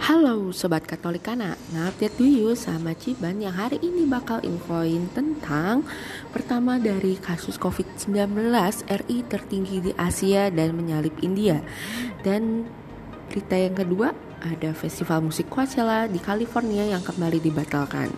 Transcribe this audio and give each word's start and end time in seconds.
Halo 0.00 0.50
Sobat 0.50 0.84
Katolikana, 0.84 1.54
ngupdate 1.70 2.18
dulu 2.18 2.52
sama 2.52 2.92
Ciban 2.98 3.38
yang 3.40 3.54
hari 3.54 3.78
ini 3.78 4.04
bakal 4.04 4.42
infoin 4.44 5.06
tentang 5.16 5.86
Pertama 6.34 6.76
dari 6.76 7.16
kasus 7.16 7.56
COVID-19 7.56 8.50
RI 8.90 9.18
tertinggi 9.24 9.78
di 9.80 9.92
Asia 9.94 10.52
dan 10.52 10.76
menyalip 10.76 11.14
India. 11.24 11.62
Dan 12.20 12.68
berita 13.30 13.56
yang 13.56 13.78
kedua 13.78 14.12
ada 14.42 14.74
festival 14.74 15.24
musik 15.24 15.46
Coachella 15.46 16.10
di 16.10 16.18
California 16.18 16.90
yang 16.90 17.00
kembali 17.00 17.40
dibatalkan. 17.40 18.12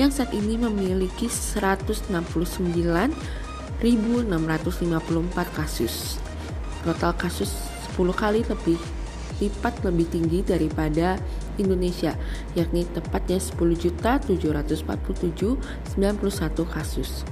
yang 0.00 0.08
saat 0.08 0.32
ini 0.32 0.56
memiliki 0.56 1.28
169.654 1.28 3.84
kasus. 5.52 6.16
Total 6.88 7.12
kasus 7.20 7.52
10 7.92 8.16
kali 8.16 8.48
lebih 8.48 8.80
lipat 9.44 9.84
lebih 9.84 10.08
tinggi 10.08 10.40
daripada 10.40 11.20
Indonesia, 11.60 12.16
yakni 12.56 12.88
tepatnya 12.88 13.36
10.747.91 13.36 15.52
kasus. 16.64 17.28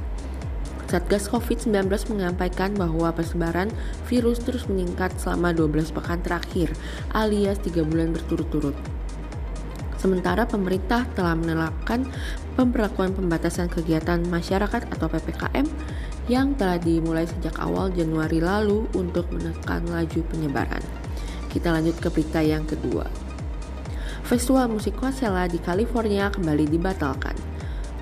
Satgas 0.90 1.30
COVID-19 1.30 1.86
menyampaikan 2.10 2.74
bahwa 2.74 3.14
persebaran 3.14 3.70
virus 4.10 4.42
terus 4.42 4.66
meningkat 4.66 5.14
selama 5.22 5.54
12 5.54 5.94
pekan 5.94 6.18
terakhir, 6.18 6.74
alias 7.14 7.62
3 7.62 7.86
bulan 7.86 8.10
berturut-turut. 8.10 8.74
Sementara 10.02 10.50
pemerintah 10.50 11.06
telah 11.14 11.38
menerapkan 11.38 12.10
pemberlakuan 12.58 13.14
pembatasan 13.14 13.70
kegiatan 13.70 14.18
masyarakat 14.26 14.90
atau 14.90 15.06
PPKM 15.06 15.68
yang 16.26 16.58
telah 16.58 16.82
dimulai 16.82 17.28
sejak 17.28 17.54
awal 17.62 17.94
Januari 17.94 18.42
lalu 18.42 18.90
untuk 18.98 19.30
menekan 19.30 19.86
laju 19.86 20.20
penyebaran. 20.26 20.82
Kita 21.54 21.70
lanjut 21.70 22.02
ke 22.02 22.10
berita 22.10 22.42
yang 22.42 22.66
kedua. 22.66 23.06
Festival 24.26 24.70
musik 24.70 24.98
Coachella 24.98 25.46
di 25.46 25.62
California 25.62 26.30
kembali 26.34 26.66
dibatalkan. 26.66 27.49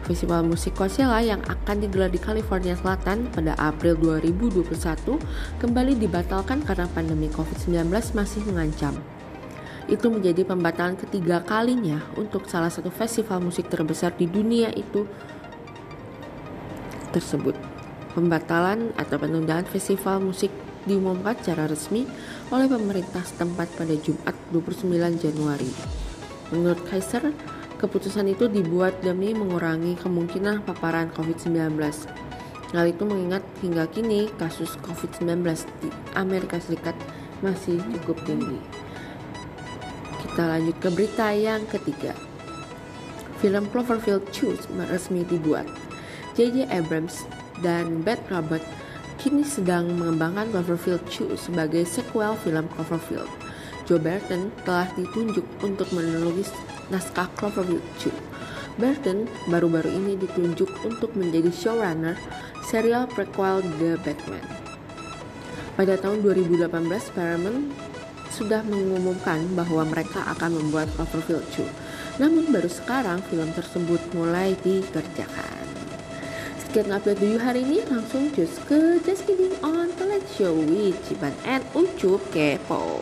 Festival 0.09 0.41
musik 0.49 0.73
Coachella 0.73 1.21
yang 1.21 1.45
akan 1.45 1.85
digelar 1.85 2.09
di 2.09 2.17
California 2.17 2.73
Selatan 2.73 3.29
pada 3.29 3.53
April 3.61 3.93
2021 4.25 5.21
kembali 5.61 6.01
dibatalkan 6.01 6.65
karena 6.65 6.89
pandemi 6.89 7.29
COVID-19 7.29 7.93
masih 8.17 8.41
mengancam. 8.49 8.97
Itu 9.85 10.09
menjadi 10.09 10.49
pembatalan 10.49 10.97
ketiga 10.97 11.45
kalinya 11.45 12.01
untuk 12.17 12.49
salah 12.49 12.73
satu 12.73 12.89
festival 12.89 13.45
musik 13.45 13.69
terbesar 13.69 14.17
di 14.17 14.25
dunia 14.25 14.73
itu 14.73 15.05
tersebut. 17.13 17.53
Pembatalan 18.17 18.97
atau 18.97 19.21
penundaan 19.21 19.69
festival 19.69 20.25
musik 20.25 20.49
diumumkan 20.89 21.37
secara 21.37 21.69
resmi 21.69 22.09
oleh 22.49 22.65
pemerintah 22.65 23.21
setempat 23.21 23.77
pada 23.77 23.93
Jumat 23.93 24.33
29 24.57 24.89
Januari. 25.21 25.69
Menurut 26.49 26.81
Kaiser, 26.89 27.29
Keputusan 27.79 28.27
itu 28.27 28.51
dibuat 28.51 28.99
demi 29.07 29.31
mengurangi 29.31 29.95
kemungkinan 30.03 30.67
paparan 30.67 31.15
COVID-19. 31.15 31.79
Hal 32.75 32.85
itu 32.91 33.07
mengingat 33.07 33.47
hingga 33.63 33.87
kini 33.87 34.29
kasus 34.35 34.75
COVID-19 34.83 35.47
di 35.79 35.89
Amerika 36.19 36.59
Serikat 36.59 36.99
masih 37.39 37.79
cukup 38.03 38.19
tinggi. 38.27 38.59
Kita 40.27 40.43
lanjut 40.51 40.77
ke 40.83 40.89
berita 40.91 41.31
yang 41.31 41.65
ketiga. 41.71 42.19
Film 43.39 43.71
Cloverfield 43.71 44.27
2 44.35 44.91
resmi 44.91 45.23
dibuat. 45.23 45.71
J.J. 46.35 46.67
Abrams 46.75 47.23
dan 47.63 48.03
Beth 48.03 48.27
Robert 48.27 48.67
kini 49.23 49.47
sedang 49.47 49.87
mengembangkan 49.95 50.51
Cloverfield 50.51 51.07
2 51.07 51.39
sebagai 51.39 51.87
sequel 51.87 52.35
film 52.43 52.67
Cloverfield. 52.75 53.48
Joe 53.89 53.97
Burton 53.97 54.53
telah 54.69 54.85
ditunjuk 54.93 55.49
untuk 55.65 55.89
menulis 55.97 56.53
naskah 56.93 57.25
Cloverfield 57.41 57.81
2. 58.05 58.13
Burton 58.77 59.25
baru-baru 59.49 59.89
ini 59.97 60.13
ditunjuk 60.21 60.69
untuk 60.85 61.17
menjadi 61.17 61.49
showrunner 61.49 62.13
serial 62.69 63.09
prequel 63.09 63.65
The 63.81 63.97
Batman. 64.05 64.45
Pada 65.73 65.97
tahun 65.97 66.21
2018, 66.21 66.69
Paramount 67.17 67.73
sudah 68.29 68.61
mengumumkan 68.69 69.41
bahwa 69.57 69.89
mereka 69.89 70.21
akan 70.37 70.61
membuat 70.61 70.93
Cloverfield 70.93 71.49
2. 71.57 72.21
Namun 72.21 72.53
baru 72.53 72.69
sekarang 72.69 73.25
film 73.33 73.49
tersebut 73.57 74.05
mulai 74.13 74.53
dikerjakan. 74.61 75.65
Sekian 76.61 76.93
update 76.93 77.25
dulu 77.25 77.41
hari 77.41 77.65
ini, 77.65 77.81
langsung 77.89 78.29
cus 78.37 78.53
ke 78.69 79.01
Just 79.01 79.25
Kidding 79.25 79.57
on 79.65 79.89
Tonight 79.97 80.29
Show 80.37 80.53
with 80.53 81.01
Ciban 81.09 81.33
and 81.49 81.65
Ucup 81.73 82.21
Kepo. 82.29 83.01